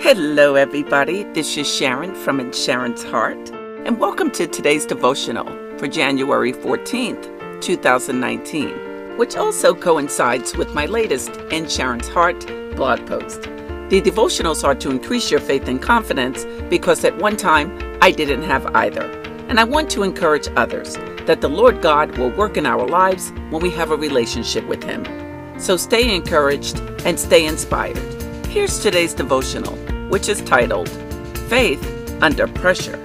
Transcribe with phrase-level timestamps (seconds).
[0.00, 1.24] Hello, everybody.
[1.24, 3.50] This is Sharon from In Sharon's Heart,
[3.84, 5.44] and welcome to today's devotional
[5.76, 13.42] for January 14th, 2019, which also coincides with my latest In Sharon's Heart blog post.
[13.90, 18.44] The devotionals are to increase your faith and confidence because at one time I didn't
[18.44, 19.02] have either.
[19.48, 20.94] And I want to encourage others
[21.26, 24.84] that the Lord God will work in our lives when we have a relationship with
[24.84, 25.04] Him.
[25.58, 27.98] So stay encouraged and stay inspired.
[28.46, 29.76] Here's today's devotional,
[30.08, 30.88] which is titled
[31.48, 31.82] Faith
[32.22, 32.96] Under Pressure.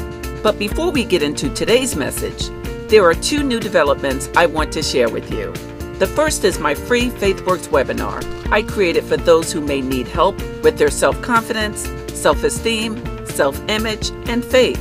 [0.43, 2.49] But before we get into today's message,
[2.89, 5.53] there are two new developments I want to share with you.
[5.99, 8.21] The first is my free FaithWorks webinar
[8.51, 13.59] I created for those who may need help with their self confidence, self esteem, self
[13.67, 14.79] image, and faith.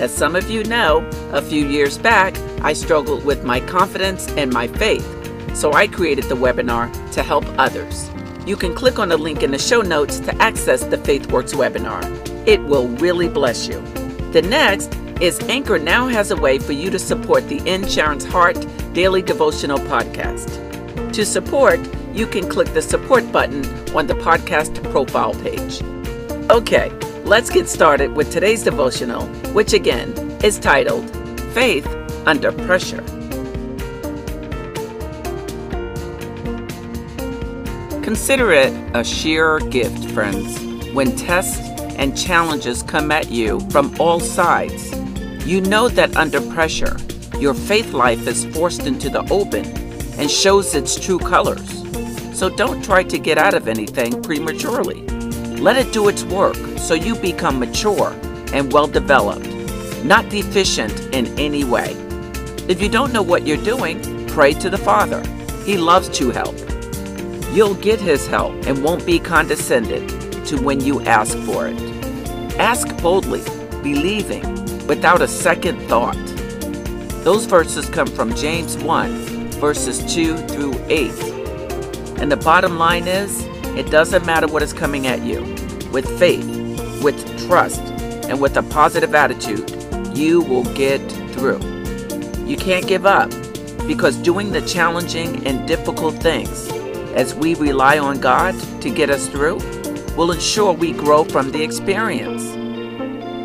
[0.00, 4.52] As some of you know, a few years back, I struggled with my confidence and
[4.52, 5.06] my faith,
[5.54, 8.10] so I created the webinar to help others.
[8.44, 12.02] You can click on the link in the show notes to access the FaithWorks webinar.
[12.46, 13.80] It will really bless you.
[14.32, 18.24] The next is Anchor now has a way for you to support the In Sharon's
[18.24, 21.12] Heart Daily Devotional Podcast.
[21.12, 21.78] To support,
[22.12, 25.80] you can click the support button on the podcast profile page.
[26.50, 26.90] Okay,
[27.24, 30.10] let's get started with today's devotional, which again
[30.42, 31.08] is titled
[31.54, 31.86] Faith
[32.26, 33.04] Under Pressure.
[38.12, 40.60] Consider it a sheer gift, friends,
[40.92, 44.94] when tests and challenges come at you from all sides.
[45.46, 46.98] You know that under pressure,
[47.38, 49.64] your faith life is forced into the open
[50.18, 51.66] and shows its true colors.
[52.38, 55.00] So don't try to get out of anything prematurely.
[55.56, 58.12] Let it do its work so you become mature
[58.52, 59.48] and well developed,
[60.04, 61.96] not deficient in any way.
[62.68, 65.22] If you don't know what you're doing, pray to the Father.
[65.64, 66.71] He loves to help.
[67.52, 70.08] You'll get His help and won't be condescended
[70.46, 71.78] to when you ask for it.
[72.58, 73.42] Ask boldly,
[73.82, 74.42] believing,
[74.86, 76.16] without a second thought.
[77.24, 81.10] Those verses come from James 1, verses 2 through 8.
[82.18, 83.44] And the bottom line is
[83.76, 85.42] it doesn't matter what is coming at you.
[85.92, 86.46] With faith,
[87.02, 87.82] with trust,
[88.30, 89.70] and with a positive attitude,
[90.16, 91.00] you will get
[91.32, 91.60] through.
[92.46, 93.30] You can't give up
[93.86, 96.72] because doing the challenging and difficult things
[97.14, 99.58] as we rely on God to get us through
[100.16, 102.42] will ensure we grow from the experience.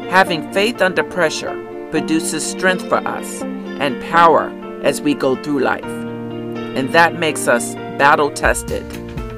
[0.09, 1.55] Having faith under pressure
[1.91, 4.50] produces strength for us and power
[4.83, 5.83] as we go through life.
[5.83, 8.83] And that makes us battle tested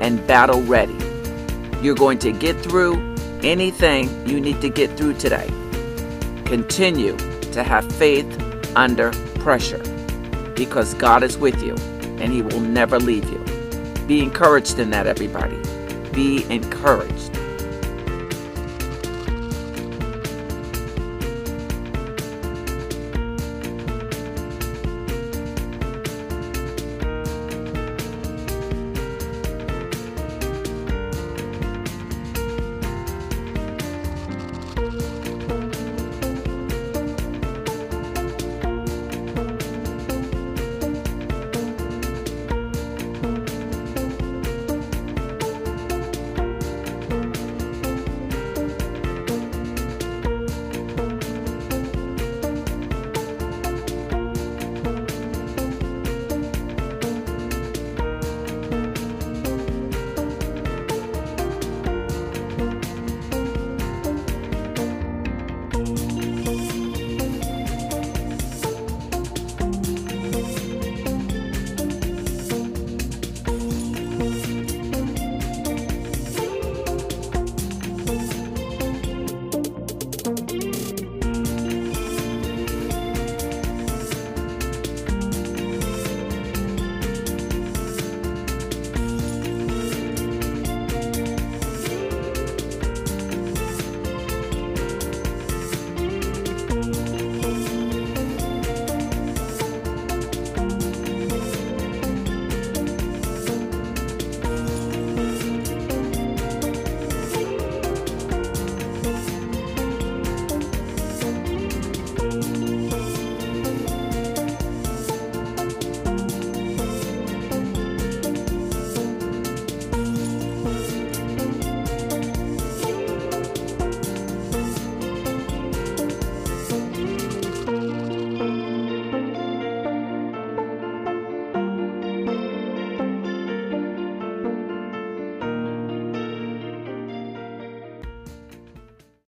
[0.01, 0.97] and battle ready.
[1.81, 5.47] You're going to get through anything you need to get through today.
[6.45, 7.15] Continue
[7.51, 8.27] to have faith
[8.75, 9.83] under pressure
[10.55, 11.75] because God is with you
[12.19, 13.58] and He will never leave you.
[14.09, 15.55] Be encouraged in that, everybody.
[16.13, 17.38] Be encouraged.